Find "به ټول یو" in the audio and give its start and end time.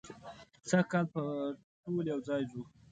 1.11-2.19